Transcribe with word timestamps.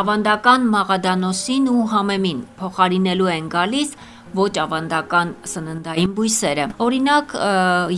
ավանդական 0.00 0.66
մաղադանոսին 0.74 1.70
ու 1.70 1.84
համեմին 1.92 2.40
փոխարինելու 2.58 3.30
են 3.34 3.48
գալիս 3.54 3.94
ոչ 4.34 4.50
ավանդական 4.64 5.32
սննդային 5.46 6.14
բույսերը: 6.18 6.66
Օրինակ 6.82 7.34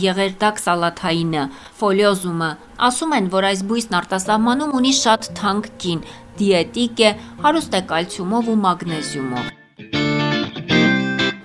եղերդակ 0.03 0.61
սալաթայինը, 0.65 1.43
ֆոլիոզումը: 1.81 2.51
Ասում 2.87 3.17
են, 3.17 3.29
որ 3.33 3.51
այս 3.51 3.67
բույսն 3.73 3.99
արտասահմանում 4.03 4.75
ունի 4.81 4.95
շատ 5.01 5.31
թանկ 5.41 5.71
գին, 5.81 6.07
դիետիկ 6.37 7.05
է, 7.09 7.13
հարուստ 7.45 7.79
է 7.81 7.85
կալցիումով 7.93 8.51
ու 8.53 8.59
մագնեզիումով: 8.67 9.56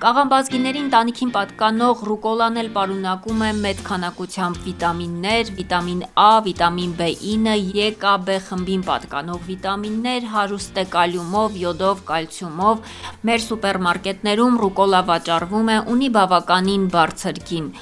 Կաղամբազգիների 0.03 0.81
ընտանիքին 0.83 1.29
պատկանող 1.35 2.01
ռուկոլան 2.09 2.57
էլ 2.63 2.71
պարունակում 2.75 3.45
է 3.47 3.51
մեծ 3.59 3.83
քանակությամբ 3.87 4.59
վիտամիններ, 4.65 5.53
վիտամին 5.59 6.01
Ա, 6.25 6.33
վիտամին 6.49 6.97
B9, 6.99 7.55
E, 7.85 7.87
K, 8.03 8.17
B 8.27 8.39
խմբին 8.49 8.83
պատկանող 8.91 9.47
վիտամիններ, 9.53 10.29
հարուստ 10.35 10.83
է 10.83 10.87
կալիումով, 10.99 11.59
յոդով, 11.63 12.05
կալցիումով: 12.11 12.95
Մեր 13.31 13.45
սուպերմարկետներում 13.47 14.63
ռուկոլա 14.67 15.07
վաճառվում 15.15 15.75
է, 15.77 15.83
ունի 15.95 16.15
բավականին 16.19 16.89
բարձր 16.99 17.45
գին: 17.53 17.75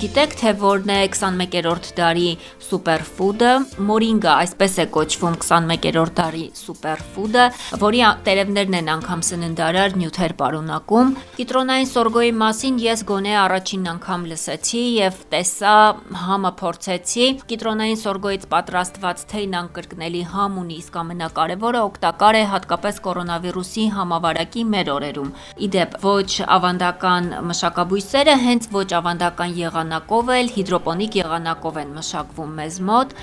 Գիտե՞ք 0.00 0.34
թե 0.40 0.50
որն 0.56 0.90
է 0.94 0.94
21-րդ 1.12 1.88
դարի 1.98 2.28
սուպերֆուդը: 2.64 3.48
Մորինգա 3.84 4.36
այսպես 4.44 4.76
է 4.80 4.84
կոչվում 4.94 5.34
21-րդ 5.42 6.14
դարի 6.20 6.44
սուպերֆուդը, 6.60 7.44
որի 7.82 8.00
տերևներն 8.28 8.76
են 8.78 8.88
անգամ 8.94 9.24
սննդարար 9.28 9.96
նյութեր 10.00 10.34
պարունակում: 10.40 11.10
Կիտրոնային 11.36 11.90
սորգոյի 11.90 12.32
մասին 12.40 12.78
ես 12.80 13.02
գոնե 13.10 13.34
առաջին 13.42 13.84
անգամ 13.92 14.24
լսեցի 14.30 14.82
և 14.96 15.20
տեսա, 15.36 15.74
համը 16.24 16.52
փորձեցի: 16.62 17.28
Կիտրոնային 17.52 18.00
սորգոյից 18.00 18.48
պատրաստված 18.56 19.26
թեյն 19.34 19.58
անկրկնելի 19.60 20.24
համ 20.32 20.58
ունի, 20.64 20.80
իսկ 20.80 20.98
ամենակարևորը 21.04 21.84
օգտակար 21.90 22.40
է 22.40 22.42
հատկապես 22.56 23.02
կորոնավիրուսի 23.10 23.86
համավարակի 24.00 24.66
մեր 24.72 24.92
օրերում: 24.96 25.30
Ի 25.60 25.70
դեպ, 25.76 26.00
ոչ 26.08 26.30
ավանդական 26.56 27.30
մշակաբույսերը 27.52 28.40
հենց 28.48 28.72
ոչ 28.80 28.88
ավանդական 29.00 29.56
եղանակով 29.90 30.28
էլ 30.30 30.48
հիդրոպոնիկ 30.54 31.16
եղանակով 31.18 31.78
են 31.80 31.88
մշակվում 31.96 32.50
մեզ 32.58 32.74
մոտ: 32.90 33.14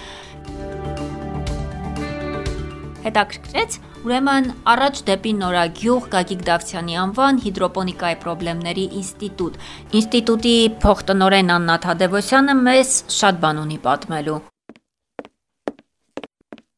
Հետաքրքրեց: 3.05 3.77
Ուրեմն 4.07 4.49
առաջ 4.73 4.99
դեպի 5.07 5.33
Նորագյուղ 5.43 6.09
Գագիկ 6.17 6.43
Դավթյանի 6.49 6.99
անվան 7.05 7.41
հիդրոպոնիկայի 7.47 8.19
պրոբլեմների 8.25 8.85
ինստիտուտ: 8.99 9.57
Ինստիտուտի 10.01 10.55
փոխտնօրեն 10.83 11.55
Աննա 11.55 11.79
Թադևոսյանը 11.87 12.59
մեզ 12.67 12.93
շատ 13.21 13.43
բան 13.47 13.63
ունի 13.63 13.81
պատմելու: 13.87 14.39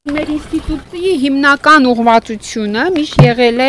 Մեր 0.07 0.29
ինստիտուտի 0.31 1.09
հիմնական 1.19 1.83
ուղղվածությունը 1.89 2.83
միշտ 2.95 3.17
եղել 3.25 3.57
է 3.59 3.67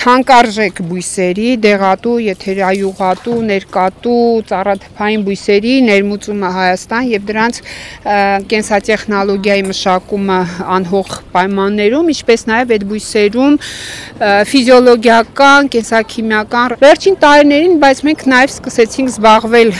թանկարժեք 0.00 0.78
բույսերի՝ 0.88 1.48
դեղատու, 1.60 2.14
եթերայուղատու, 2.24 3.34
ներկատու, 3.50 4.22
ծառաթփային 4.48 5.26
բույսերի 5.26 5.74
ներմուծումը 5.88 6.52
Հայաստան 6.54 7.10
և 7.12 7.26
դրանց 7.28 7.60
կենսատեխնոլոգիայի 8.54 9.66
մշակումը 9.68 10.38
անհող 10.78 11.12
պայմաններում, 11.36 12.08
ինչպես 12.14 12.46
նաև 12.48 12.74
այդ 12.78 12.88
բույսերում 12.94 13.60
ֆիզիոլոգիական, 14.48 15.70
կենսաքիմիական: 15.76 16.76
Վերջին 16.80 17.20
տարիներին 17.20 17.78
մենք 17.84 18.26
նաև 18.32 18.54
սկսեցինք 18.54 19.14
զբաղվել 19.14 19.70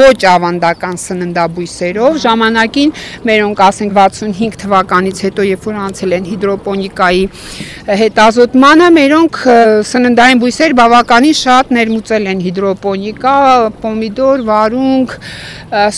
ոչ 0.00 0.18
ավանդական 0.32 1.00
սննդաբույսերով: 1.04 2.20
Ժամանակին 2.24 2.96
մերոնք 3.28 3.64
65 3.68 4.60
թվականից 4.64 5.19
հետո, 5.26 5.46
երբ 5.50 5.66
որ 5.70 5.78
անցել 5.86 6.14
են 6.16 6.28
հիդրոպոնիկայի 6.30 7.22
հետազոտմանը, 8.00 8.88
մերոնք 8.96 9.40
սննդային 9.90 10.42
բույսեր 10.44 10.74
բավականին 10.80 11.36
շատ 11.40 11.72
ներմուծել 11.76 12.28
են 12.30 12.42
հիդրոպոնիկա, 12.46 13.36
պոմիդոր, 13.84 14.44
վարունգ, 14.50 15.14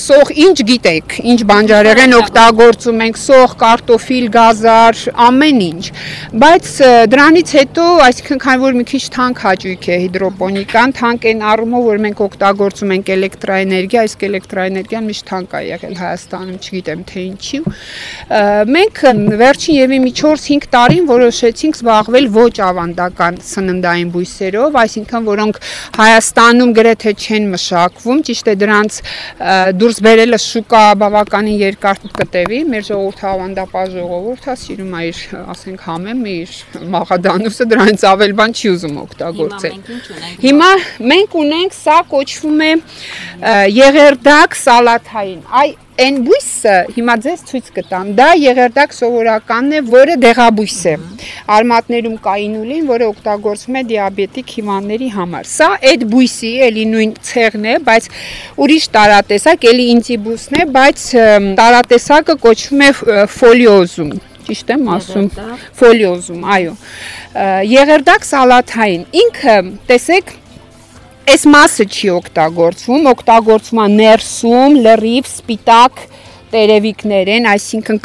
սող, 0.02 0.32
ինչ 0.46 0.56
գիտեք, 0.68 1.16
ինչ 1.32 1.38
բանջարեղեն 1.52 2.16
օգտագործում 2.18 3.02
ենք, 3.06 3.20
սող, 3.22 3.54
կարտոֆիլ, 3.62 4.26
գազար, 4.36 5.02
ամեն 5.26 5.62
ինչ: 5.68 5.84
Բայց 6.42 6.72
դրանից 7.12 7.54
հետո, 7.58 7.86
քանի 8.42 8.62
որ 8.62 8.76
մի 8.78 8.84
քիչ 8.92 9.02
թանկ 9.16 9.40
հաճույք 9.42 9.86
է 9.92 9.96
հիդրոպոնիկան, 10.02 10.94
թանկ 10.98 11.26
այն 11.32 11.42
առումով, 11.52 11.86
որ 11.88 12.02
մենք 12.06 12.22
օգտագործում 12.26 12.92
ենք 12.96 13.10
էլեկտրաէներգիա, 13.16 14.04
իսկ 14.08 14.24
էլեկտրաէներգիան 14.28 15.08
միշտ 15.12 15.26
թանկ 15.32 15.52
ա 15.52 15.62
եղել 15.68 15.96
Հայաստանում, 16.02 16.58
չգիտեմ 16.62 17.04
թե 17.12 17.24
ինչի, 17.32 17.60
մենք 18.76 19.01
վերջին 19.02 19.94
մի 20.02 20.12
4-5 20.18 20.66
տարին 20.72 21.06
որոշեցինք 21.08 21.78
զբաղվել 21.78 22.26
ոչ 22.36 22.54
ավանդական 22.66 23.38
սննդային 23.42 24.10
բույսերով, 24.14 24.78
այսինքն 24.82 25.26
որոնք 25.28 25.58
Հայաստանում 25.98 26.72
գրեթե 26.78 27.12
չեն 27.22 27.48
մշակվում, 27.52 28.22
ճիշտ 28.28 28.50
է 28.52 28.54
դրանց 28.62 28.98
դուրս 29.82 29.98
բերելը 30.06 30.38
շուկա 30.42 30.82
բավականին 31.02 31.58
երկար 31.62 32.02
կտևի: 32.22 32.60
Մեր 32.72 32.86
ժողովուրդը 32.88 33.28
ավանդապաշտ 33.32 33.96
ժողովուրդ 33.98 34.48
ա, 34.52 34.56
սիրում 34.62 34.92
ա 34.92 35.02
իր 35.10 35.82
համեմը, 35.86 36.34
իր 36.42 36.56
մաղադանոսը, 36.96 37.68
դրանից 37.72 38.06
ավել 38.12 38.36
բան 38.42 38.56
չի 38.56 38.72
ուզում 38.72 38.98
օգտագործել: 39.02 39.78
Հիմա 40.46 40.72
մենք 41.12 41.38
ունենք, 41.42 41.78
սա 41.82 41.98
կոչվում 42.12 42.60
է 42.62 42.72
եղերդակ 43.82 44.60
սալաթային: 44.62 45.40
Այն 46.00 46.22
բույսը 46.24 46.74
հիմա 46.96 47.14
ձեզ 47.20 47.40
ցույց 47.50 47.66
կտամ, 47.76 48.12
դա 48.16 48.26
եղերդակ 48.40 48.94
սովորականն 48.96 49.74
է, 49.76 49.80
որը 49.92 50.14
դեղաբույս 50.22 50.76
է: 50.88 50.94
Արմատներում 51.52 52.14
կա 52.24 52.36
ինուլին, 52.46 52.86
որը 52.88 53.08
օգտագործվում 53.12 53.76
է 53.76 53.82
դիաբետիկ 53.90 54.54
հիվանդների 54.56 55.08
համար: 55.16 55.50
Սա 55.52 55.68
այդ 55.92 56.06
բույսի 56.14 56.52
նույն 56.92 57.12
ցեղն 57.28 57.68
է, 57.68 57.76
բայց 57.92 58.08
ուրիշ 58.64 58.84
տարատեսակ, 58.96 59.66
էլի 59.72 59.86
ինծիբուսն 59.92 60.60
է, 60.62 60.66
բայց 60.80 61.06
տարատեսակը 61.60 62.38
կոչվում 62.46 62.82
է 62.82 62.90
ֆոլիոզում: 63.36 64.12
Եղերդակ 67.76 68.30
սալաթային: 68.32 69.04
Ինքը 69.22 69.56
այս 71.32 71.44
մասը 71.48 71.84
չի 71.88 72.08
օգտագործվում, 72.12 73.06
օգտագործվում 73.08 73.78
ա 73.80 73.84
ներսում 73.92 74.74
լրիվ 74.84 75.28
սպիտակ 75.30 76.00
տերևիկներ 76.52 77.30
են, 77.32 77.46
այսինքն 77.48 78.00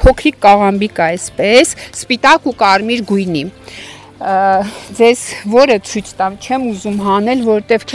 փոքրիկ 0.00 0.40
կաղամբիկ 0.42 0.98
ա 0.98 1.06
այսպես, 1.14 1.74
սպիտակ 1.94 2.48
ու 2.50 2.54
կարմիր 2.64 3.04
գույնի: 3.12 3.44
Ձեզ 4.14 5.20
որը 5.50 5.76
ցույց 5.82 6.10
տամ, 6.14 6.34
չեմ 6.38 6.64
ուզում 6.70 6.98
հանել, 7.02 7.40
որովհետև 7.48 7.86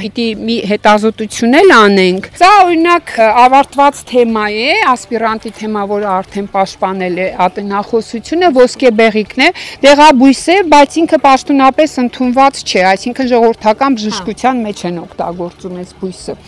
պիտի 0.00 0.24
մի 0.48 0.54
հետազոտություն 0.70 1.56
էլ 1.60 1.72
անենք: 1.76 2.28
Սա 2.40 2.48
օրինակ 2.62 3.12
ավարտված 3.42 4.00
թեմա 4.08 4.46
է, 4.48 4.70
ասպիրանտի 4.92 5.52
թեմա, 5.58 5.82
որը 5.92 6.08
արդեն 6.12 6.48
պաշտպանել 6.56 7.20
է 7.20 7.28
ատենախոսությունը, 7.46 8.50
ոսկեբեղիկն 8.56 9.44
է: 9.44 9.50
Դեղաբույս 9.84 10.42
է, 10.56 10.56
բայց 10.72 10.96
ինքը 11.02 11.20
պաշտոնապես 11.28 11.98
ընդունված 12.06 12.62
չէ, 12.64 12.86
այսինքն 12.92 13.30
ժողովրդական 13.36 14.00
բժշկության 14.00 14.64
մեջ 14.72 14.86
են 14.88 15.02
օգտագործում 15.04 15.78
այս 15.84 15.94
բույսը: 16.00 16.38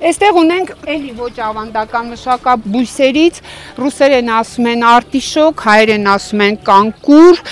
Այստեղ 0.00 0.36
ունենք 0.40 0.70
ոչ 1.18 1.34
ավանդական 1.44 2.06
մշակաբույսերից, 2.14 3.40
ռուսերեն 3.76 4.30
ասում 4.32 4.68
են 4.70 4.84
արտիշոկ, 4.90 5.64
հայերեն 5.66 6.08
ասում 6.08 6.42
են 6.46 6.56
կանկուր: 6.64 7.42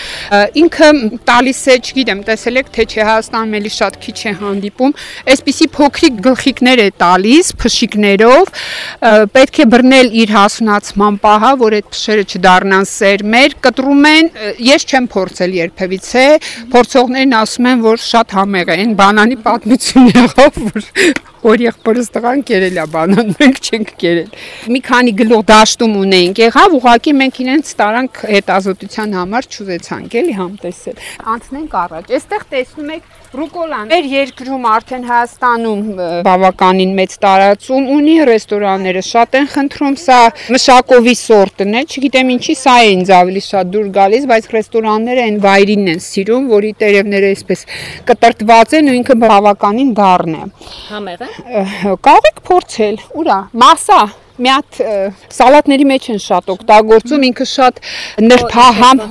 Ինքը 0.62 0.88
տալիս 1.28 1.60
է, 1.68 1.76
չգիտեմ 1.84 2.22
տեսել 2.24 2.60
եք 2.62 2.70
թե 2.72 2.86
չէ, 2.88 3.02
Հայաստանում 3.08 3.56
էլի 3.58 3.72
շատ 3.76 3.98
քիչ 4.00 4.16
է 4.16 4.32
հանդիպում, 4.40 4.96
այսպիսի 5.34 5.68
փոքրիկ 5.76 6.18
գլխիկներ 6.24 6.82
է 6.86 6.88
տալիս 7.04 7.52
փշիկներով: 7.60 8.52
Պետք 9.36 9.60
է 9.60 9.68
բռնել 9.76 10.12
իր 10.24 10.34
հասունացման 10.38 11.20
պահը, 11.28 11.52
որ 11.68 11.78
այդ 11.78 11.92
փշերը 11.92 12.26
չդառնան 12.32 12.90
սերմեր: 12.96 13.58
Կտրում 13.68 14.04
են, 14.14 14.32
ես 14.72 14.88
չեմ 14.88 15.12
փորձել 15.12 15.56
երբևիցե, 15.68 16.26
փորձողներն 16.72 17.38
ասում 17.44 17.72
են, 17.76 17.86
որ 17.92 18.04
շատ 18.08 18.36
համեղ 18.40 18.76
Էն 18.78 18.92
բանանի 18.98 19.36
պատմություն 19.44 20.12
եղավ, 20.16 20.62
որ 20.68 20.92
հորեղբորս 21.44 22.08
տղան 22.14 22.42
կերել 22.48 22.78
ա 22.82 22.86
բանան, 22.94 23.32
մենք 23.40 23.60
չենք 23.68 23.92
կերել: 24.02 24.30
Մի 24.74 24.80
քանի 24.88 25.14
գլուխ 25.20 25.44
դաշտում 25.52 25.94
ունեինք, 26.02 26.42
ուղղակի 26.78 27.14
մենք 27.18 27.40
իրենց 27.44 27.70
տարանք 27.78 28.20
հետազոտության 28.38 29.14
համար, 29.18 29.48
չուզեցանք 29.54 30.18
համտեսել: 30.38 31.00
Անցնենք 31.34 31.78
առաջ: 31.82 32.12
Այստեղ 32.18 32.44
տեսնում 32.52 32.92
եք 32.98 33.16
ռուկոլան: 33.38 33.88
Մեր 33.92 34.06
երկրում 34.08 34.66
արդեն 34.72 35.04
Հայաստանում 35.08 35.82
բավականին 36.28 36.92
մեծ 36.98 37.16
տարածում 37.24 37.88
ունի, 37.98 38.14
ռեստորանները 38.28 39.02
շատ 39.08 39.36
են 39.38 39.48
խնդրում, 39.54 39.96
սա 40.04 40.18
մշակովի 40.54 41.14
սորտն 41.22 41.76
է, 41.78 41.82
չգիտեմ 41.92 42.32
ինչի 42.38 42.56
սա 42.62 42.76
է 42.84 42.88
ինձ 42.94 43.12
ավելի 43.18 43.42
շատ 43.48 43.72
դուր 43.74 43.90
գալիս, 43.98 44.28
բայց 44.32 44.48
ռեստորանները 44.56 45.26
այն 45.28 45.38
վայրինն 45.44 45.92
են 45.92 46.02
սիրում, 46.08 46.48
որի 46.56 46.72
տերևները 46.82 47.34
կտրտված 48.08 48.74
են 48.78 48.88
ու 48.88 48.96
ինքը 49.02 49.18
բավականին 49.28 49.92
դառն 49.98 50.38
է: 50.38 50.44
Համե՞ղ 50.88 51.26
է: 51.27 51.27
Կարող 52.08 52.28
եք 52.30 52.40
փորձել: 52.48 52.98
Մասա, 53.62 54.00
մի 54.38 54.50
հատ 54.52 54.80
սալատների 55.34 55.86
մեջ 55.88 56.08
են 56.14 56.20
շատ 56.22 56.50
օգտագործում, 56.54 57.24
ինքը 57.28 57.46
շատ 57.52 57.80
նրբահամ 58.22 59.02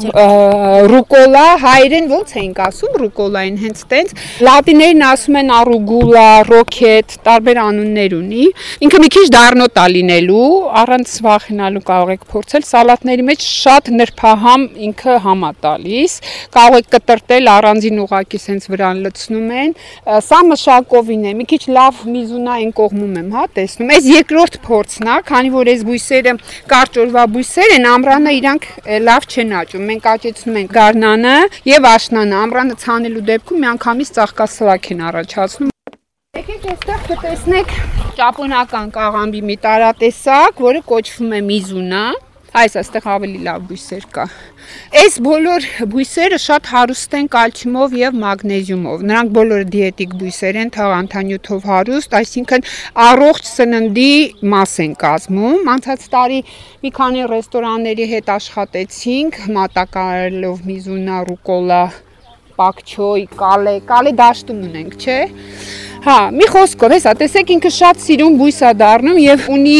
ռուկոլա, 0.92 1.46
հայերեն 1.64 2.08
ո՞նց 2.18 2.34
էինք 2.42 2.62
ասում 2.68 2.98
ռուկոլային, 3.02 3.58
հենց 3.64 3.84
տենց։ 3.92 4.14
Լատիներն 4.48 5.04
ասում 5.08 5.40
են 5.42 5.52
arugula, 5.58 6.28
rocket, 6.48 7.18
տարբեր 7.28 7.62
անուններ 7.64 8.16
ունի։ 8.18 8.46
Ինքը 8.88 9.02
մի 9.04 9.10
քիչ 9.18 9.26
դառնոտ 9.36 9.78
է 9.78 9.86
լինելու, 9.98 10.48
առանց 10.82 11.14
վախենալու 11.28 11.84
կարող 11.88 12.14
եք 12.16 12.26
փորձել։ 12.32 12.66
Սալատների 12.68 13.26
մեջ 13.28 13.46
շատ 13.48 13.92
նրբահամ 13.98 14.66
ինքը 14.88 15.18
համա 15.28 15.52
տալիս։ 15.66 16.18
Կարող 16.58 16.78
եք 16.82 16.90
կտրտել 16.98 17.52
առանձին 17.54 18.02
ուղակի 18.06 18.42
սենց 18.48 18.68
վրան 18.74 19.02
լցնում 19.08 19.52
են։ 19.62 19.76
Սա 20.28 20.42
մշակովին 20.52 21.28
է, 21.28 21.34
մի 21.38 21.48
քիչ 21.52 21.62
լավ 21.78 22.02
միզունային 22.16 22.74
կողմում 22.78 23.18
եմ, 23.22 23.30
հա, 23.38 23.46
տեսնում։ 23.58 23.94
Այս 23.98 24.10
երկրորդ 24.14 24.60
փորձն 24.68 25.12
է, 25.12 25.17
քանի 25.28 25.50
որ 25.54 25.72
այս 25.74 25.82
բույսերը 25.88 26.34
կարճ 26.74 27.00
օրվա 27.04 27.24
բույսեր 27.38 27.74
են, 27.78 27.88
ամռանը 27.94 28.34
իրանք 28.38 28.68
լավ 29.08 29.28
չեն 29.32 29.56
աճում։ 29.62 29.88
Մենք 29.92 30.08
աճեցնում 30.14 30.60
ենք 30.62 30.76
գարնանը 30.78 31.36
եւ 31.72 31.90
աշնանը։ 31.94 32.38
Ամռանը 32.44 32.78
ցանելու 32.84 33.26
դեպքում 33.32 33.62
միանգամից 33.66 34.14
ծաղկասլակ 34.18 34.92
են 34.94 35.04
առաջացնում։ 35.08 35.74
Եկեք 36.38 36.66
այստեղ 36.74 37.04
կտեսնեք 37.08 37.76
ճապոնական 38.18 38.88
կաղամբի 38.98 39.42
մի 39.48 39.56
տարատեսակ, 39.64 40.64
որը 40.68 40.82
կոչվում 40.92 41.34
է 41.38 41.42
միզունա 41.48 42.04
այս 42.58 42.76
այստեղ 42.82 43.08
ավելի 43.14 43.40
լավ 43.46 43.66
բույսեր 43.70 44.06
կա։ 44.16 44.24
Այս 45.02 45.16
բոլոր 45.28 45.66
բույսերը 45.92 46.40
շատ 46.44 46.70
հարուստ 46.72 47.16
են 47.18 47.28
կալցիումով 47.36 47.96
եւ 47.98 48.18
մագնեզիումով։ 48.24 49.04
Նրանք 49.12 49.34
բոլորը 49.38 49.68
դիետիկ 49.76 50.16
բույսեր 50.22 50.60
են, 50.64 50.72
թաղանթանյութով 50.78 51.68
հարուստ, 51.72 52.18
այսինքն 52.22 52.66
առողջ 53.08 53.52
սննդի 53.52 54.12
մաս 54.54 54.76
են 54.88 54.98
կազմում։ 55.06 55.72
Անցած 55.76 56.08
տարի 56.18 56.42
մի 56.84 56.94
քանի 56.98 57.28
ռեստորանների 57.34 58.10
հետ 58.18 58.34
աշխատեցինք, 58.38 59.42
մատակարելով 59.58 60.68
միզունա, 60.72 61.18
ռուկոլա, 61.32 61.84
պակչոյ, 62.58 63.28
կալե, 63.38 63.76
կալե 63.92 64.16
դաշտում 64.18 64.64
ունենք, 64.68 64.98
չէ՞։ 64.98 65.20
Հա, 66.06 66.16
մի 66.30 66.48
խոսքով, 66.52 66.94
հեսա, 66.94 67.14
տեսեք 67.18 67.54
ինքը 67.56 67.72
շատ 67.74 68.02
սիրուն 68.04 68.36
բույս 68.38 68.60
է 68.68 68.74
դառնում 68.82 69.18
եւ 69.24 69.48
ունի 69.56 69.80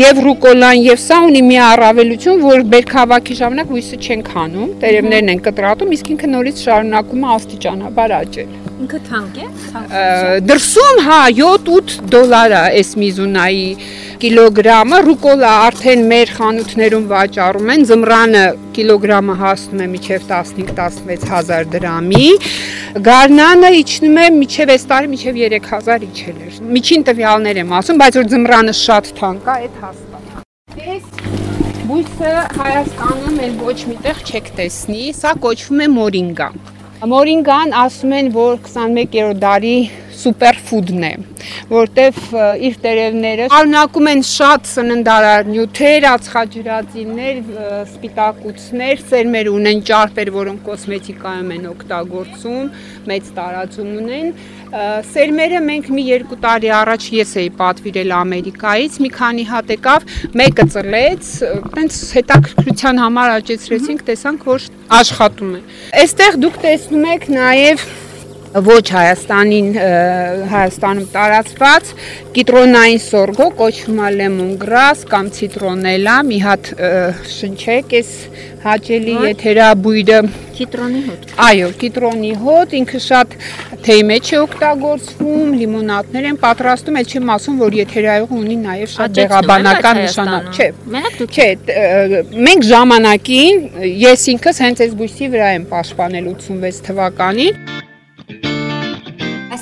եւ 0.00 0.20
ռուկոլան 0.26 0.82
եւ 0.84 1.00
սա 1.06 1.22
ունի 1.30 1.42
մի 1.48 1.58
առավելություն, 1.70 2.44
որ 2.44 2.68
բերքավակի 2.76 3.40
ժամանակ 3.40 3.72
բույսը 3.72 4.00
չեն 4.04 4.28
քանում, 4.28 4.70
տերևներն 4.84 5.34
են 5.36 5.44
կտրատում, 5.48 5.98
իսկ 5.98 6.14
ինքը 6.16 6.32
նորից 6.36 6.64
շարունակում 6.68 7.26
է 7.26 7.36
աստիճանաբար 7.40 8.18
աճել։ 8.20 8.65
Ինքը 8.76 8.98
թանկ 9.06 9.38
է։ 9.40 9.44
Դրսում 10.44 10.98
հա 11.06 11.20
7-8 11.36 11.94
դոլար 12.12 12.54
է 12.56 12.58
այս 12.80 12.90
միզունայի 13.00 13.62
կիլոգրամը, 14.20 14.98
ռուկոլա 15.06 15.52
արդեն 15.66 16.04
մեր 16.10 16.32
խանութներում 16.36 17.06
վաճառում 17.12 17.72
են, 17.72 17.86
զմրանը 17.90 18.44
կիլոգրամը 18.76 19.36
հասնում 19.40 19.82
է 19.86 19.88
միջև 19.94 20.28
15-16 20.32 21.26
հազար 21.32 21.66
դրամի, 21.72 22.28
գարնանը 23.08 23.72
իջնում 23.80 24.20
է 24.22 24.28
միջև 24.36 24.74
այս 24.76 24.86
տարի 24.92 25.12
միջև 25.16 25.40
3000 25.40 26.06
իջել 26.10 26.38
էր։ 26.46 26.62
Միջին 26.76 27.08
տվյալներ 27.08 27.60
եմ 27.64 27.74
ասում, 27.80 28.00
բայց 28.04 28.20
որ 28.20 28.30
զմրանը 28.36 28.78
շատ 28.84 29.12
թանկ 29.20 29.50
է, 29.52 29.56
այդ 29.56 29.82
հաստատ։ 29.86 30.24
Այս 30.86 31.10
բույսը 31.86 32.32
Հայաստանում 32.60 33.44
էլ 33.46 33.60
ոչ 33.66 33.78
միտեղ 33.92 34.24
չեք 34.26 34.48
տեսնի, 34.60 35.04
սա 35.16 35.36
կոչվում 35.44 35.84
է 35.86 35.92
մորինգա։ 35.96 36.48
Մորինգան 37.04 37.74
ասում 37.76 38.12
են, 38.16 38.28
որ 38.32 38.54
21-րդ 38.64 39.40
դարի 39.42 39.72
սուպերֆուդն 40.26 41.06
է, 41.06 41.12
որտեվ 41.70 42.18
իր 42.66 42.76
տերևները 42.82 43.46
շարունակում 43.52 44.10
են 44.12 44.22
շատ 44.26 44.68
սննդարար 44.72 45.50
նյութեր, 45.52 46.06
ածխաջրածիններ, 46.10 47.40
սպիտակուցներ, 47.94 49.02
սերմեր 49.12 49.50
ունեն 49.54 49.82
ճարպեր, 49.86 50.32
որոնք 50.36 50.62
կոսմետիկայում 50.66 51.50
են 51.56 51.66
օգտագործում, 51.70 52.70
մեծ 53.06 53.32
տարածում 53.38 53.90
ունեն։ 54.02 54.30
Սերմերը 55.06 55.60
մենք 55.62 55.90
մի 55.94 56.02
երկու 56.08 56.36
տարի 56.42 56.70
առաջ 56.74 57.04
ես 57.14 57.34
էի 57.42 57.50
պատվիրել 57.60 58.14
Ամերիկայից, 58.16 58.96
մի 59.04 59.10
քանի 59.14 59.44
հատ 59.52 59.70
եկավ, 59.76 60.08
մեկը 60.40 60.66
ծլեց, 60.74 61.28
տենց 61.76 62.00
հետաքրքրության 62.16 63.00
համար 63.04 63.34
աճեցրեցինք, 63.36 64.02
տեսանք, 64.10 64.48
որ 64.50 64.66
աշխատում 64.98 65.54
է։ 65.54 65.62
Այստեղ 66.02 66.40
դուք 66.42 66.58
տեսնում 66.66 67.06
եք 67.14 67.30
նաև 67.36 67.86
ոչ 68.54 68.84
Հայաստանին 68.96 69.68
Հայաստանում 70.52 71.08
տարածված 71.12 71.92
կիտրոնային 72.36 73.02
սորգո 73.06 73.46
կոչվում 73.60 74.00
է 74.06 74.10
լեմոնգրաս 74.16 75.04
կամ 75.12 75.30
ցիտրոնելա, 75.36 76.16
մի 76.30 76.40
հատ 76.46 76.72
շնչեք 77.36 77.96
այս 78.00 78.12
հաճելի 78.66 79.14
եթերաբույրը 79.26 80.18
կիտրոնի 80.56 81.00
հոտ։ 81.06 81.32
Այո, 81.46 81.68
կիտրոնի 81.82 82.30
հոտ, 82.40 82.74
ինքը 82.80 83.00
շատ 83.06 83.34
թեյ 83.86 84.02
մեջ 84.08 84.30
է 84.32 84.38
օգտագործվում, 84.40 85.52
լիմոնադներ 85.60 86.28
են 86.30 86.38
պատրաստում, 86.42 86.98
այլ 87.00 87.12
չեմ 87.12 87.32
ասում, 87.36 87.60
որ 87.62 87.78
եթերայողը 87.82 88.40
ունի 88.40 88.58
նաև 88.64 88.92
շատ 88.96 89.16
դեղաբանական 89.20 90.02
նշանակ, 90.02 90.50
չէ։ 90.56 90.68
Մենակ 90.96 91.18
դուք 91.20 91.36
Չէ, 91.36 91.48
մենք 92.48 92.68
ժամանակին 92.72 93.64
ես 94.06 94.28
ինքս 94.34 94.62
հենց 94.66 94.86
այս 94.86 95.00
բույսի 95.02 95.32
վրա 95.36 95.50
եմ 95.60 95.66
պաշտպանել 95.76 96.30
86 96.32 96.86
թվականին 96.88 97.75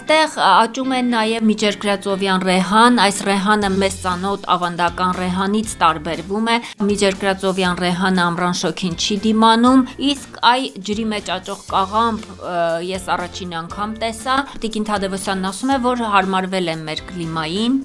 Այստեղ 0.04 0.34
աճում 0.44 0.90
են 0.92 1.06
նաև 1.14 1.44
միջերկրածովյան 1.48 2.42
ռեհան, 2.44 2.98
այս 3.04 3.20
ռեհանը 3.24 3.68
մեծ 3.72 3.94
ծանոթ 4.02 4.42
ավանդական 4.52 5.14
ռեհանից 5.16 5.70
տարբերվում 5.80 6.50
է։ 6.52 6.56
Միջերկրածովյան 6.88 7.80
ռեհանը 7.80 8.20
ամռան 8.24 8.58
շոքին 8.60 8.98
չի 9.00 9.16
դիմանում, 9.24 9.86
իսկ 10.10 10.36
այ 10.50 10.60
ջրի 10.84 11.06
մեջ 11.14 11.32
աճող 11.38 11.64
կաղամբ 11.72 12.28
ես 12.90 13.08
առաջին 13.16 13.56
անգամ 13.64 13.96
տեսա։ 14.04 14.36
Տիկին 14.60 14.88
Թադևոսյանն 14.92 15.48
ասում 15.54 15.72
է, 15.72 15.80
որ 15.88 16.04
հարմարվել 16.12 16.68
է 16.68 16.76
մեր 16.84 17.04
կլիմային 17.08 17.80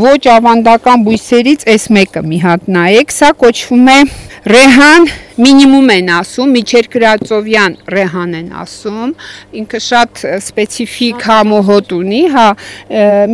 ոչ 0.00 0.20
ավանդական 0.32 1.00
բույսերից 1.04 1.64
այս 1.68 1.84
մեկը 1.92 2.20
մի 2.30 2.38
հատ 2.46 2.68
նայեք, 2.72 3.10
սա 3.20 3.30
կոչվում 3.42 3.88
է 3.90 4.00
Ռեհան 4.48 5.08
մինիմում 5.40 5.90
են 5.94 6.10
ասում, 6.16 6.50
միջերկրածովյան 6.56 7.76
ռեհան 7.94 8.34
են 8.40 8.48
ասում, 8.60 9.14
ինքը 9.60 9.80
շատ 9.86 10.22
սպეციფიկ 10.36 11.24
համոհոտ 11.30 11.94
ունի, 11.96 12.20
հա, 12.34 12.46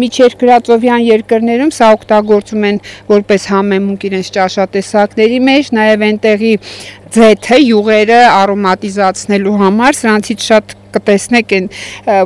միջերկրածովյան 0.02 1.04
երկրներում 1.06 1.74
սա 1.76 1.90
օգտագործում 1.96 2.66
են 2.70 2.80
որպես 3.10 3.48
համեմունք 3.52 4.08
իրենց 4.10 4.32
ճաշատեսակների 4.38 5.42
մեջ, 5.50 5.70
նաև 5.80 6.06
այնտեղի 6.10 6.54
ձեթը, 7.16 7.60
յուղերը 7.66 8.22
արոմատիզացնելու 8.30 9.58
համար 9.66 10.00
սրանցից 10.00 10.48
շատ 10.50 10.74
կտեսնեք 10.96 11.54
են 11.60 11.70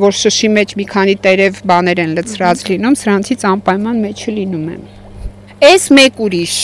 որ 0.04 0.16
շշի 0.20 0.54
մեջ 0.60 0.78
մի 0.78 0.88
քանի 0.94 1.18
տերև 1.26 1.60
բաներ 1.72 2.06
են 2.06 2.16
լցրած 2.20 2.64
լինում, 2.70 3.02
սրանցից 3.04 3.46
անպայման 3.56 4.02
մեջը 4.06 4.40
լինում 4.40 4.72
են։ 4.76 4.88
Այս 5.60 5.88
մեկ 5.92 6.22
ուրիշ 6.24 6.56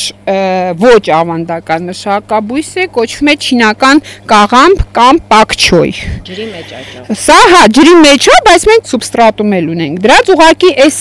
ոչ 0.80 1.02
ավանդական 1.18 1.90
մշակաբույս 1.90 2.70
է, 2.80 2.86
կոչվում 2.96 3.32
է 3.32 3.36
չինական 3.36 4.02
կաղամբ 4.30 4.82
կամ 4.96 5.20
պակչոյ։ 5.30 5.92
Ջրի 6.26 6.46
մեջ 6.54 6.72
աճող։ 6.80 7.10
Սա 7.26 7.36
հա, 7.52 7.60
ջրի 7.76 7.94
մեջ 8.06 8.30
է, 8.32 8.38
բայց 8.46 8.66
մենք 8.70 8.90
սուբստրատում 8.90 9.54
էլ 9.56 9.68
ունենք։ 9.76 10.00
Դրանց 10.06 10.32
ուղակի 10.36 10.72
այս 10.86 11.00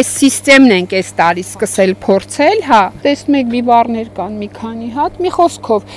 այս 0.00 0.10
համակարգն 0.60 0.74
ենք 0.76 0.92
այս 0.98 1.10
տարի 1.18 1.42
սկսել 1.44 1.92
փորձել, 2.04 2.58
հա։ 2.66 2.80
Տեսնում 3.04 3.36
եք 3.40 3.48
բիբարներ 3.50 4.08
կան 4.16 4.34
մի 4.40 4.48
քանի 4.56 4.88
հատ, 4.94 5.18
մի 5.24 5.30
խոսքով։ 5.34 5.94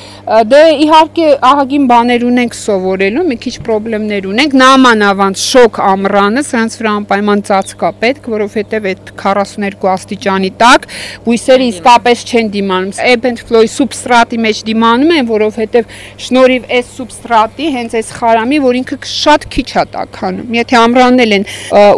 Դե 0.49 0.61
իհարկե 0.83 1.27
ահագին 1.49 1.87
բաներ 1.91 2.25
ունենք 2.29 2.57
սովորելու, 2.57 3.25
մի 3.29 3.37
քիչ 3.43 3.55
խնդիրներ 3.67 4.27
ունենք։ 4.33 4.55
Նաման 4.63 5.05
ավանց 5.09 5.43
շոկ 5.43 5.79
ամռանը, 5.93 6.43
սրանց 6.47 6.77
վրա 6.79 6.93
անպայման 7.03 7.43
ծածկա 7.49 7.91
պետք, 8.03 8.29
որովհետև 8.33 8.87
այդ 8.93 9.13
42 9.23 9.89
աստիճանի 9.93 10.51
տակ 10.63 10.87
բույսերը 11.25 11.65
իսկապես 11.73 12.23
չեն 12.29 12.51
դիմանում։ 12.53 13.01
Ebb 13.13 13.27
and 13.29 13.43
flow 13.47 13.63
սուբստրատի 13.73 14.39
մեջ 14.43 14.61
դիմանում 14.69 15.13
են, 15.17 15.27
որովհետև 15.29 15.93
շնորհիվ 16.25 16.67
այս 16.77 16.91
սուբստրատի, 16.97 17.67
հենց 17.77 17.95
այս 17.99 18.11
խարամի, 18.19 18.59
որ 18.63 18.79
ինքը 18.81 18.97
շատ 19.13 19.47
քիչ 19.53 19.67
է 19.73 19.85
տականում։ 19.93 20.57
Եթե 20.59 20.79
ամրանել 20.83 21.35
են 21.37 21.47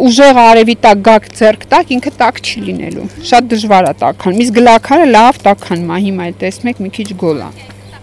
ուժեղ 0.06 0.42
արևի 0.46 0.76
տակ 0.86 1.06
գակ 1.10 1.30
ձեռք 1.40 1.68
տակ, 1.76 1.94
ինքը 1.96 2.14
տակ 2.22 2.42
չի 2.46 2.66
լինելու։ 2.70 3.08
Շատ 3.32 3.50
դժվար 3.56 3.90
է 3.90 3.94
տականում։ 4.06 4.44
Իսկ 4.46 4.60
գլակարը 4.60 5.08
լավ 5.16 5.42
տականում 5.46 5.96
է, 5.96 6.02
հիմա 6.06 6.30
էլ 6.30 6.38
տեսնում 6.46 6.72
եք 6.76 6.84
մի 6.86 6.92
քիչ 6.96 7.10
գոլ 7.26 7.42
է։ 7.46 7.50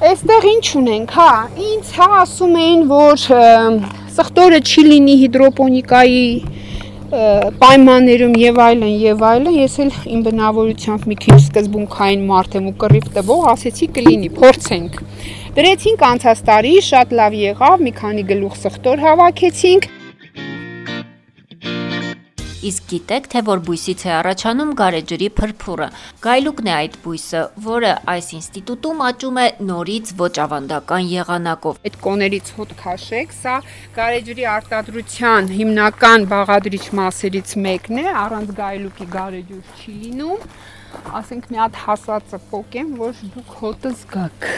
Այստեղ 0.02 0.46
ինչ 0.50 0.66
ունենք, 0.82 1.12
հա, 1.14 1.32
ինձ 1.62 1.90
հա 1.94 2.06
ասում 2.22 2.54
էին, 2.58 2.80
որ 2.90 3.20
սխտորը 4.12 4.58
չի 4.66 4.82
լինի 4.88 5.14
հիդրոպոնիկայի 5.20 6.24
պայմաններում 7.12 8.34
եւ 8.40 8.58
այլն 8.64 8.92
եւ 9.02 9.24
այլն 9.28 9.56
ես 9.58 9.74
էլ 9.84 9.90
իմ 10.14 10.20
բնավորությամբ 10.24 11.02
մի 11.10 11.16
քիչ 11.24 11.34
սկզբունքային 11.42 12.22
մարդ 12.30 12.56
եմ 12.56 12.70
ու 12.70 12.74
կռիվ 12.80 13.10
տվող 13.18 13.42
ասեցի 13.52 13.88
կլինի 13.98 14.30
փորձենք 14.38 14.96
դրեցինք 15.58 16.04
անցած 16.08 16.44
տարի 16.48 16.72
շատ 16.88 17.12
լավ 17.20 17.36
եղավ 17.42 17.84
մի 17.84 17.92
քանի 18.00 18.24
գլուխ 18.32 18.56
սխտոր 18.62 19.04
հավաքեցինք 19.04 19.90
Իսկ 22.62 22.84
գիտեք, 22.92 23.24
թե 23.32 23.40
որ 23.48 23.60
բույսից 23.66 24.02
է 24.06 24.10
առաջանում 24.16 24.68
գարեջրի 24.78 25.28
փրփուրը։ 25.38 25.88
Գայլուկն 26.26 26.68
է 26.70 26.72
այդ 26.74 26.98
բույսը, 27.06 27.40
որը 27.64 27.90
այս 28.12 28.28
ինստիտուտում 28.38 29.02
աճում 29.06 29.40
է 29.42 29.46
նորից 29.70 30.12
ոչ 30.22 30.34
ավանդական 30.44 31.08
եղանակով։ 31.12 31.80
Այդ 31.90 31.96
կոներից 32.06 32.52
հոտ 32.58 32.76
քաշեք, 32.82 33.34
սա 33.42 33.56
գարեջրի 33.98 34.46
արտադրության 34.52 35.50
հիմնական 35.58 36.28
բաղադրիչ 36.30 36.84
մասերից 37.02 37.56
մեկն 37.66 38.02
է, 38.04 38.06
առանց 38.22 38.54
գայլուկի 38.62 39.10
գարեջուր 39.18 39.74
չի 39.82 39.96
լինում 40.06 40.46
ասենք 41.18 41.46
մի 41.50 41.60
հատ 41.62 41.78
հասածը 41.82 42.38
փոկեմ, 42.52 42.90
որ 43.00 43.20
դուք 43.34 43.52
հոտը 43.62 43.92
զգաք։ 44.02 44.48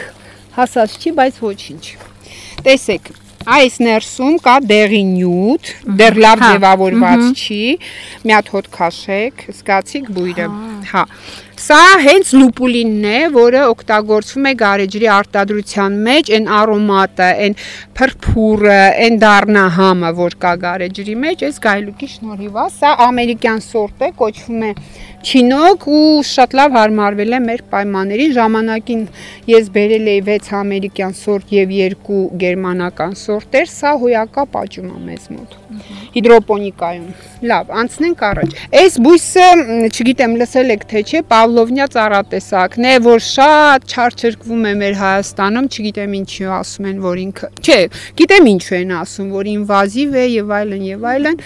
Հասած 0.55 0.95
չի, 0.99 1.13
բայց 1.19 1.39
ոչինչ։ 1.45 1.85
Տեսեք, 2.65 3.09
այս 3.45 3.75
ներսում 3.85 4.37
կա 4.45 4.53
դեղի 4.65 5.01
նյութ, 5.11 5.71
դեռ 5.99 6.19
լավ 6.25 6.41
հա, 6.41 6.51
ձևավորված 6.51 7.25
չի։ 7.35 7.59
Մի 8.25 8.35
հատ 8.35 8.47
հոտ 8.55 8.69
քաշեք, 8.75 9.43
զգացիք 9.59 10.07
բույրը։ 10.15 10.47
Հա։ 10.91 11.03
Սա 11.55 11.79
հենց 12.03 12.31
լուպուլինն 12.35 13.05
է, 13.07 13.19
որը 13.31 13.61
օգտագործվում 13.71 14.47
է 14.49 14.51
գարեջրի 14.59 15.07
արտադրության 15.15 15.93
մեջ, 16.07 16.31
այն 16.35 16.49
արոմատը, 16.57 17.29
այն 17.45 17.55
փրփուրը, 17.95 18.79
այն 19.05 19.19
դառնահամը, 19.23 20.11
որ 20.19 20.35
կա 20.43 20.53
գարեջրի 20.65 21.15
մեջ, 21.23 21.45
այս 21.47 21.61
գայլուկի 21.65 22.09
շնորհիվ 22.15 22.59
է։ 22.59 22.67
Սա 22.75 22.91
ամերիկյան 23.07 23.63
սորտ 23.69 24.03
է, 24.03 24.11
կոչվում 24.19 24.65
է 24.67 24.73
Չինոկ 25.25 25.85
ու 25.89 26.21
շատ 26.29 26.51
լավ 26.53 26.75
հարմարվել 26.77 27.33
է 27.33 27.37
մեր 27.41 27.61
պայմաններին։ 27.71 28.33
Ժամանակին 28.35 28.99
ես 29.49 29.69
բերել 29.73 30.09
էի 30.11 30.19
6 30.27 30.51
ամերիկյան 30.59 31.15
սորտ 31.17 31.53
եւ 31.55 31.71
2 32.05 32.19
գերմանական 32.43 33.15
սորտեր, 33.17 33.71
սա 33.73 33.93
հոյակապ 34.03 34.57
աճում 34.61 34.91
է 34.93 34.99
մեզ 35.07 35.25
մոտ։ 35.33 35.55
Հիդրոպոնիկայում։ 36.15 37.07
Լավ, 37.49 37.71
անցնենք 37.81 38.21
առաջ։ 38.25 38.53
Այս 38.81 38.93
բույսը, 39.05 39.47
չգիտեմ, 39.89 40.35
լսել 40.39 40.69
եք 40.75 40.85
թե 40.93 41.01
չէ, 41.09 41.21
Պավլովնյա 41.33 41.87
ծառատեսակն 41.95 42.85
է, 42.85 42.93
որ 43.05 43.25
շատ 43.25 43.89
չարչրկվում 43.95 44.63
է 44.69 44.73
մեր 44.85 44.95
Հայաստանում, 45.01 45.67
չգիտեմ 45.73 46.15
ինչի 46.21 46.47
ասում 46.55 46.89
են, 46.91 47.01
որ 47.05 47.21
ինքը, 47.25 47.51
չէ, 47.65 47.79
գիտեմ 48.21 48.49
ինչու 48.53 48.77
են 48.79 48.95
ասում, 49.01 49.33
որ 49.35 49.51
ինվազիվ 49.55 50.15
է 50.15 50.25
եւ 50.35 50.55
այլն 50.61 50.85
եւ 50.85 51.09
այլն։ 51.11 51.43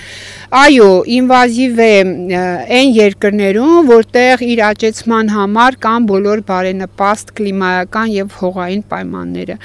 Այո, 0.59 0.91
ինվազիվ 1.19 1.83
է 1.89 1.91
այն 2.79 2.95
երկրներում 2.99 3.68
Հայաստանում, 3.69 3.89
որտեղ 3.93 4.41
իր 4.49 4.59
աճեցման 4.65 5.27
համար 5.29 5.75
կան 5.83 6.05
բոլոր 6.09 6.39
բարենպաստ 6.47 7.33
կլիմայական 7.37 8.09
եւ 8.15 8.33
հողային 8.39 8.81
պայմանները։ 8.89 9.57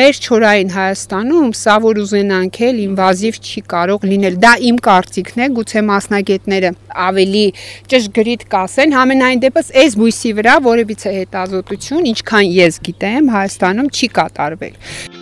Մեր 0.00 0.18
չորային 0.18 0.72
Հայաստանում 0.74 1.54
սա 1.60 1.76
որ 1.86 2.00
ուզենանք 2.02 2.58
էլ 2.68 2.82
ինվազիվ 2.88 3.38
չի 3.38 3.64
կարող 3.74 4.08
լինել։ 4.10 4.40
Դա 4.42 4.52
իմ 4.66 4.82
կարծիքն 4.88 5.46
է, 5.46 5.48
գուցե 5.62 5.86
մասնագետները 5.92 6.74
ավելի 7.06 7.46
ճշգրիտ 7.94 8.46
կասեն, 8.50 8.98
համենայն 8.98 9.46
դեպս 9.46 9.74
այս 9.86 9.98
բույսի 10.02 10.36
վրա 10.42 10.60
որևիցե 10.66 11.16
հետազոտություն, 11.22 12.06
ինչքան 12.16 12.54
ես 12.58 12.84
գիտեմ, 12.90 13.34
Հայաստանում 13.38 13.92
չի 13.94 14.14
կատարվել 14.18 15.21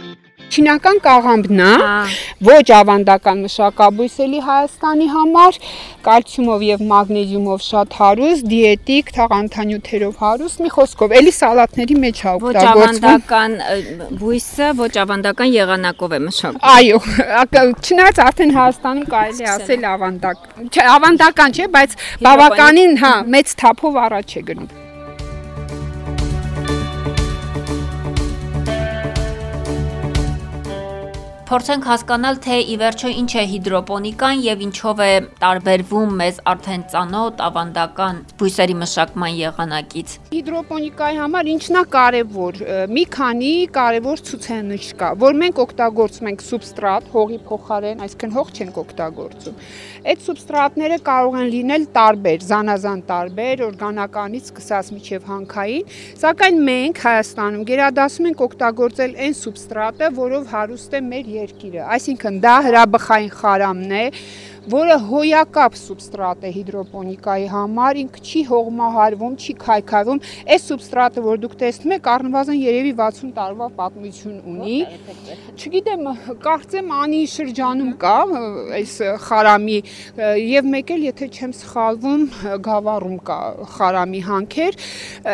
չինական 0.50 0.99
կաղամբն 1.04 1.61
է, 1.62 1.73
ոչ 2.47 2.64
ավանդական 2.76 3.42
մշակաբույս 3.47 4.16
էլի 4.25 4.40
Հայաստանի 4.47 5.07
համար, 5.14 5.59
կալցիումով 6.07 6.64
եւ 6.66 6.83
մագնեզիումով 6.90 7.62
շատ 7.66 7.97
հարուստ, 8.00 8.49
դիետիկ, 8.50 9.12
թաղանթանյութերով 9.19 10.19
հարուստ, 10.25 10.62
մի 10.64 10.73
խոսքով, 10.75 11.14
էլի 11.21 11.35
սալատների 11.38 11.99
մեջ 12.04 12.21
է 12.21 12.28
օգտագործվում։ 12.33 12.50
Ոչ 12.50 12.75
ավանդական 12.80 13.57
բույսը, 14.21 14.71
ոչ 14.80 14.92
ավանդական 15.04 15.54
եղանակով 15.54 16.19
է 16.19 16.21
մշակվում։ 16.26 16.69
Այո, 16.75 17.00
չնայած 17.87 18.23
արդեն 18.26 18.54
Հայաստանում 18.59 19.09
կարելի 19.14 19.50
ասել 19.54 19.88
ավանդական, 19.95 20.71
չէ, 20.71 20.87
ավանդական 20.99 21.59
չէ, 21.59 21.73
բայց 21.78 21.99
բավականին, 22.26 23.00
հա, 23.04 23.16
մեծ 23.37 23.59
թափով 23.64 24.00
առաջ 24.09 24.38
է 24.40 24.47
գնում։ 24.50 24.80
Փորձենք 31.50 31.87
հասկանալ, 31.90 32.37
թե 32.45 32.57
ի 32.62 32.75
վերջո 32.78 33.09
ինչ 33.11 33.30
է 33.35 33.42
հիդրոպոնիկան 33.50 34.42
եւ 34.45 34.61
ինչով 34.69 35.00
է 35.02 35.14
տարբերվում 35.40 36.12
մեզ 36.21 36.37
արդեն 36.47 36.85
ծանոթ 36.92 37.40
ավանդական 37.42 38.21
բույսերի 38.38 38.76
մշակման 38.78 39.35
եղանակից։ 39.35 40.14
Հիդրոպոնիկայի 40.30 41.19
համար 41.19 41.50
ինչն 41.54 41.78
է 41.80 41.83
կարևոր։ 41.97 42.61
Մի 42.95 43.04
քանի 43.16 43.50
կարևոր 43.75 44.23
ցուցանիշ 44.30 44.87
կա, 45.00 45.09
որ 45.26 45.40
մենք 45.42 45.59
օգտագործում 45.66 46.30
ենք 46.30 46.45
սուբստրատ, 46.47 47.11
հողի 47.19 47.40
փոխարեն, 47.50 48.07
այսինքն 48.07 48.37
հող 48.38 48.54
չենք 48.54 48.80
օգտագործում։ 48.85 49.59
Այդ 50.00 50.25
սուբստրատները 50.30 51.00
կարող 51.11 51.35
են 51.40 51.50
լինել 51.50 51.83
տարբեր, 51.99 52.47
զանազան 52.47 53.02
տարբեր, 53.11 53.64
օրգանականից 53.66 54.47
սկսած 54.54 54.95
միջև 54.95 55.26
հանքային, 55.35 55.90
սակայն 56.23 56.62
մենք 56.71 57.02
Հայաստանում 57.11 57.66
գերադասում 57.69 58.30
ենք 58.30 58.47
օգտագործել 58.47 59.19
այն 59.26 59.37
սուբստրատը, 59.40 60.11
որով 60.21 60.49
հարուստ 60.54 60.97
է 60.97 61.02
մեր 61.11 61.30
երկիրը։ 61.41 61.89
Այսինքն 61.97 62.41
դա 62.45 62.55
հրաբխային 62.69 63.35
խարամն 63.41 63.99
է, 64.01 64.05
որը 64.69 64.97
հոյակապ 65.09 65.77
սուբստրատ 65.81 66.43
է 66.45 66.51
հիդրոպոնիկայի 66.53 67.47
համար, 67.51 67.99
ինքը 68.01 68.21
չի 68.21 68.41
հողմահարվում, 68.51 69.37
չի 69.41 69.55
քայքայվում։ 69.63 70.21
Այս 70.55 70.67
սուբստրատը, 70.69 71.23
որ 71.25 71.41
դուք 71.45 71.55
տեսնում 71.63 71.95
եք, 71.97 72.11
առնվազն 72.15 72.59
երևի 72.61 72.93
60 73.01 73.33
տարվա 73.39 73.69
պատմություն 73.79 74.37
ունի։ 74.53 74.77
Չգիտեմ, 75.57 76.05
կարծեմ 76.45 76.93
անի 77.01 77.23
շրջանում 77.35 77.95
կա 78.05 78.19
այս 78.81 78.95
խարամի 79.25 79.79
եւ 80.51 80.71
մեկ 80.77 80.95
էլ 80.97 81.09
եթե 81.09 81.31
չեմ 81.31 81.57
սխալվում, 81.61 82.29
գավառում 82.69 83.19
կա 83.31 83.41
խարամի 83.79 84.23
հանքեր։ 84.29 84.79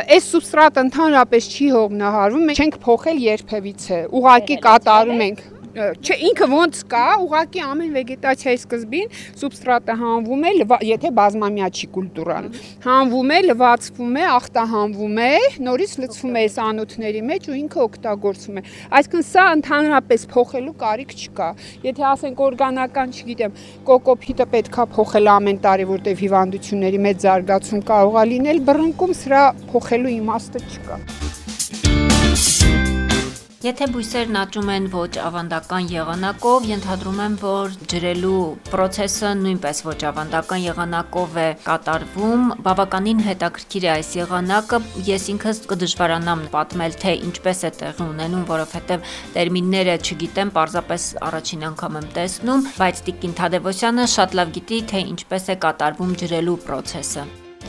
Այս 0.07 0.31
սուբստրատը 0.37 0.87
ընդհանրապես 0.87 1.51
չի 1.57 1.69
հողմահարվում, 1.77 2.57
չենք 2.57 2.81
փոխել 2.87 3.23
երբևիցե։ 3.27 4.01
Ուղակի 4.21 4.61
կատարում 4.67 5.23
ենք 5.27 5.45
չէ 5.76 6.16
ինքը 6.30 6.47
ոնց 6.49 6.78
կա, 6.88 7.04
ուղղակի 7.21 7.62
ամեն 7.66 7.90
վեգետացիայի 7.97 8.59
սկզբին 8.62 9.11
սուբստրատը 9.37 9.97
հանվում 10.00 10.47
է, 10.49 10.52
եթե 10.88 11.11
բազմամյա 11.18 11.68
չի 11.76 11.88
կուլտուրան, 11.97 12.49
հանվում 12.87 13.33
է, 13.37 13.40
լվացվում 13.50 14.16
է, 14.16 14.25
ախտահանվում 14.37 15.21
է, 15.26 15.28
նորից 15.66 15.92
լցվում 16.00 16.37
է 16.40 16.45
այս 16.47 16.56
անոթների 16.64 17.23
մեջ 17.28 17.50
ու 17.52 17.59
ինքը 17.61 17.83
օգտագործվում 17.87 18.56
է։ 18.56 18.64
Այսինքն 18.97 19.26
սա 19.28 19.45
ընդհանրապես 19.56 20.26
փոխելու 20.33 20.75
կարիք 20.80 21.14
չկա։ 21.16 21.49
Եթե 21.85 22.09
ասենք 22.16 22.42
օրգանական, 22.47 23.14
չգիտեմ, 23.21 23.56
կոկոփիտը 23.90 24.49
պետքա 24.56 24.88
փոխել 24.97 25.33
ամեն 25.37 25.62
տարի, 25.66 25.88
որտեղ 25.92 26.21
հիվանդությունների 26.25 27.04
մեծ 27.06 27.25
զարգացում 27.26 27.87
կարող 27.92 28.21
է 28.23 28.26
լինել, 28.33 28.64
բռնկում 28.71 29.16
սրա 29.23 29.47
փոխելու 29.73 30.14
իմաստը 30.16 30.66
չկա։ 30.66 31.25
Եթե 33.66 33.87
բույսերն 33.90 34.37
աճում 34.38 34.68
են 34.70 34.85
ոչ 34.92 35.08
ավանդական 35.18 35.87
եղանակով, 35.90 36.66
ենթադրում 36.70 37.16
եմ, 37.25 37.37
որ 37.40 37.73
ջրելու 37.90 38.42
process-ը 38.68 39.30
նույնպես 39.40 39.80
ոչ 39.87 39.96
ավանդական 40.11 40.61
եղանակով 40.62 41.38
է 41.42 41.46
կատարվում։ 41.64 42.44
Բավականին 42.66 43.23
հետաքրքիր 43.26 43.87
է 43.88 43.90
այս 43.94 44.11
եղանակը։ 44.20 44.80
Ես 45.08 45.26
ինքս 45.35 45.62
կդժվարանամ 45.73 46.44
պատմել, 46.52 46.94
թե 47.02 47.14
ինչպես 47.30 47.64
է 47.66 47.70
տեղի 47.80 48.06
ունենում, 48.06 48.44
որովհետև 48.52 49.08
տերմինները 49.35 49.96
չգիտեմ, 50.04 50.52
parzapes 50.61 51.08
առաջին 51.30 51.66
անգամ 51.73 51.99
եմ 52.02 52.06
տեսնում, 52.20 52.68
բայց 52.76 53.02
Տիկին 53.08 53.35
Թադևոսյանը 53.40 54.06
շատ 54.14 54.38
լավ 54.42 54.54
գիտի, 54.61 54.80
թե 54.94 55.02
ինչպես 55.16 55.50
է 55.56 55.58
կատարվում 55.66 56.14
ջրելու 56.23 56.56
process-ը։ 56.70 57.26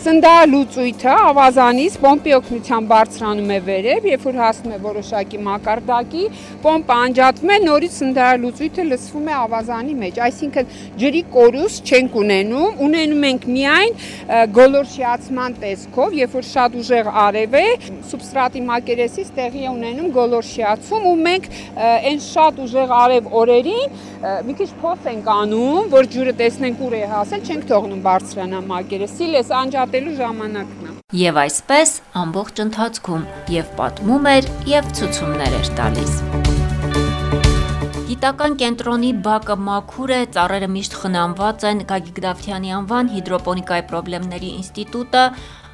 Սնդալուծույթը 0.08 1.14
ավազանից 1.20 1.96
պոմպի 2.00 2.34
օգնությամբ 2.38 2.88
բարձրանում 2.88 3.50
է 3.52 3.56
վերև, 3.66 4.06
երբ 4.08 4.22
որ 4.28 4.38
հասնում 4.40 4.76
է 4.76 4.78
որոշակի 4.86 5.40
մակարդակի, 5.48 6.22
պոմպը 6.64 6.96
անջատվում 7.08 7.52
է, 7.52 7.58
նորից 7.66 7.98
սնդալուծույթը 7.98 8.86
լցվում 8.88 9.28
է 9.28 9.36
ավազանի 9.38 9.96
մեջ, 10.04 10.22
այսինքն 10.28 10.70
ջրի 11.04 11.24
կորուս 11.34 11.76
չենք 11.84 12.16
ունենում, 12.24 12.80
ունենում 12.88 13.26
ենք 13.28 13.48
միայն 13.58 13.98
գոլորշիացման 14.56 15.58
տեսքով, 15.68 16.16
երբ 16.24 16.38
որ 16.38 16.48
շատ 16.56 16.80
ուժեղ 16.80 17.12
արև 17.28 17.60
է, 17.60 17.66
սուբստրատի 18.08 18.64
մակերեսից 18.72 19.34
տեղի 19.36 19.68
է 19.68 19.76
ունենում 19.76 20.10
գոլորշիացում 20.16 21.12
ու 21.12 21.16
մենք 21.28 21.52
այն 21.84 22.24
շատ 22.32 22.64
ուժեղ 22.64 22.96
արև 23.02 23.30
օրերին 23.44 24.00
մի 24.48 24.58
քիչ 24.58 24.70
փոս 24.82 25.12
ենք 25.12 25.28
անում, 25.36 25.92
որ 25.92 26.08
ջուրը 26.16 26.34
տեսնենք 26.40 26.80
ուր 26.88 26.96
է 26.98 27.04
հասել, 27.12 27.44
չենք 27.48 27.68
թողնում 27.70 28.02
բարձրանա 28.08 28.62
մակերեսի, 28.72 29.28
լես 29.36 29.52
անջատելու 29.98 30.18
ժամանակն 30.18 30.88
է։ 30.88 30.92
Եվ 31.18 31.38
այսպես 31.42 31.92
ամբողջ 32.22 32.60
ընթացքում 32.64 33.24
եւ 33.54 33.70
պատմում 33.78 34.28
էր 34.32 34.50
եւ 34.70 34.90
ցուցումներ 34.98 35.56
էր 35.58 35.70
տալիս։ 35.80 36.14
Գիտական 38.08 38.58
կենտրոնի 38.62 39.12
բակը 39.26 39.56
մաքուր 39.68 40.14
է, 40.18 40.20
ծառերը 40.38 40.70
միշտ 40.74 40.98
խնամված 41.02 41.66
են, 41.72 41.82
Գագիկ 41.90 42.22
Դավթյանի 42.28 42.74
անվան 42.78 43.12
հիդրոպոնիկայի 43.18 43.84
խնդիրների 43.92 44.52
ինստիտուտը 44.58 45.24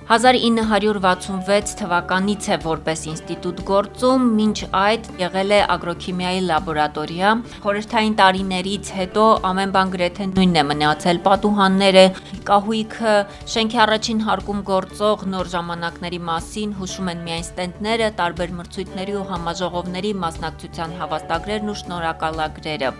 1966 0.03 1.77
թվականից 1.79 2.47
է 2.51 2.55
որպես 2.63 3.03
ինստիտուտ 3.07 3.59
գործում, 3.69 4.23
մինչ 4.35 4.57
այդ 4.75 5.05
եղել 5.21 5.53
է 5.55 5.59
ագրոքիմիայի 5.75 6.41
լաբորատորիա։ 6.49 7.29
Խորհրդային 7.63 8.17
տարիներից 8.19 8.91
հետո 8.97 9.23
ամեն 9.47 9.71
բան 9.73 9.93
գրեթե 9.93 10.27
նույնն 10.33 10.59
է 10.59 10.63
մնացել։ 10.73 11.21
Պատուհանները, 11.27 12.03
կահույքը, 12.49 13.13
շենքի 13.53 13.79
առաջին 13.83 14.19
հարկում 14.27 14.59
գործող 14.67 15.23
նոր 15.33 15.51
ժամանակների 15.53 16.19
մասին 16.27 16.75
հուշում 16.83 17.11
են 17.13 17.23
միայն 17.23 17.47
ստենտները, 17.47 18.11
տարբեր 18.19 18.53
մրցույթների 18.59 19.17
ու 19.23 19.25
համաժողովների 19.31 20.13
մասնակցության 20.23 20.97
հավաստագրերն 20.99 21.71
ու 21.71 21.77
շնորհակալագրերը։ 21.83 22.91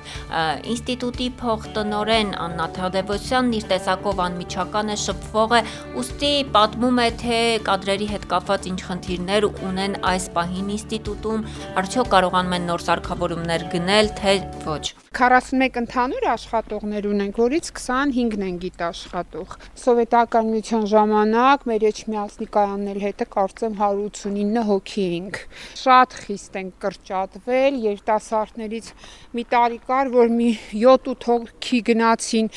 Ինստիտուտի 0.73 1.29
փոխտնօրեն 1.43 2.33
Աննա 2.47 2.67
Թադևոսյանն 2.79 3.53
իր 3.59 3.69
տեսակով 3.73 4.23
անմիջական 4.23 4.93
է, 4.93 4.97
շփվող 5.03 5.57
է, 5.59 5.61
ուստի 5.99 6.33
պատմում 6.53 6.92
է, 7.03 7.07
թե 7.21 7.37
կադրերի 7.67 8.07
հետ 8.13 8.27
կապված 8.33 8.67
ինչ 8.71 8.79
խնդիրներ 8.87 9.47
ունեն 9.69 9.97
այս 10.13 10.27
պահին 10.37 10.73
ինստիտուտում, 10.79 11.47
արդյոք 11.83 12.11
կարողանում 12.17 12.59
են 12.59 12.69
նոր 12.71 12.85
սարքավորումներ 12.89 13.71
գնել, 13.77 14.13
թե 14.19 14.37
ոչ։ 14.67 15.02
41 15.13 15.75
ընդհանուր 15.77 16.23
աշխատողներ 16.31 17.05
ունենք, 17.05 17.35
որից 17.37 17.67
25-ն 17.77 18.45
են 18.47 18.55
գիտաշխատող։ 18.63 19.51
Սովետական 19.77 20.47
միության 20.49 20.87
ժամանակ 20.89 21.65
մեր 21.69 21.85
Էջմիածնի 21.89 22.47
կայանն 22.55 22.91
էլ 22.93 22.99
հետը 23.03 23.27
կարծեմ 23.35 23.75
189 23.77 24.63
հոգի 24.71 25.05
ենք։ 25.17 25.37
Շատ 25.83 26.15
խիստ 26.23 26.57
են 26.63 26.71
կրճատվել 26.85 27.77
երիտասարդներից 27.83 28.89
մի 29.37 29.45
տարի 29.53 29.79
կար, 29.85 30.11
որ 30.17 30.33
մի 30.39 30.49
7-8 30.81 31.29
հոգի 31.29 31.83
գնացին 31.93 32.51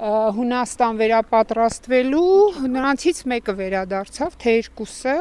Հունաստան 0.00 0.96
վերապատրաստվելու, 0.96 2.68
նրանցից 2.72 3.18
մեկը 3.28 3.54
վերադարձավ, 3.58 4.36
թե 4.40 4.54
երկուսը, 4.54 5.16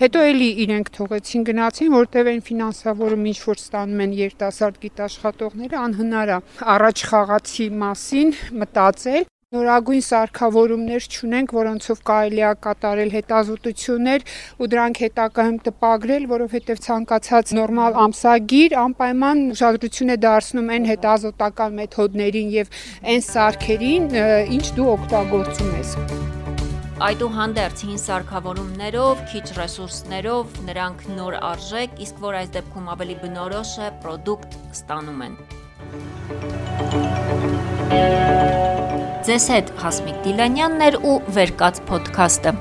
հետո 0.00 0.22
էլի 0.30 0.48
իրենք 0.64 0.90
թողեցին 0.96 1.44
գնացին, 1.48 1.92
որտեղ 1.94 2.30
այն 2.32 2.42
ֆինանսավորում 2.48 3.28
ինչ 3.30 3.36
որ 3.44 3.62
ստանում 3.62 4.02
են 4.04 4.16
երիտասարդ 4.18 4.80
գիտաշխատողները, 4.84 5.78
անհնար 5.84 6.33
է 6.34 6.40
առաջ 6.78 7.06
խաղացի 7.10 7.68
մասին 7.84 8.34
մտածել 8.64 9.30
նորագույն 9.54 10.02
սարքավորումներ 10.02 11.04
չունենք, 11.14 11.52
որոնցով 11.54 12.00
կարելի 12.08 12.42
է 12.42 12.50
կատարել 12.64 13.12
հետազոտություններ 13.14 14.24
ու 14.58 14.68
դրանք 14.72 15.00
հետագայում 15.04 15.58
տպագրել, 15.68 16.26
որովհետև 16.34 16.82
ցանկացած 16.86 17.54
նորմալ 17.60 17.98
ամսագիր 18.04 18.76
անպայման 18.82 19.44
ուշադրություն 19.54 20.14
է 20.14 20.18
դարձնում 20.26 20.70
այն 20.74 20.88
հետազոտական 20.90 21.78
մեթոդներին 21.80 22.54
եւ 22.58 22.78
այն 23.14 23.26
սարքերին, 23.30 24.08
ինչ 24.58 24.64
դու 24.78 24.88
օգտագործում 24.98 25.74
ես 25.78 25.98
այդուհանդերձ 27.04 27.80
հին 27.84 27.98
սարքավորումներով, 28.00 29.22
քիչ 29.32 29.42
ռեսուրսներով 29.58 30.54
նրանք 30.68 31.02
նոր 31.18 31.36
արժեք, 31.50 31.98
իսկ 32.06 32.22
որ 32.22 32.38
այս 32.44 32.54
դեպքում 32.60 32.88
ավելի 32.94 33.18
բնորոշ 33.26 33.74
է, 33.82 33.90
ապրանք 33.90 34.58
ստանում 34.78 35.28
են։ 35.28 35.38
Ձեզ 39.24 39.44
հետ 39.54 39.74
Հասմիկ 39.80 40.16
Դիլանյանն 40.24 40.86
էր 40.90 40.96
ու 41.00 41.18
Վերկաց 41.36 41.84
ոդքասթը։ 41.88 42.52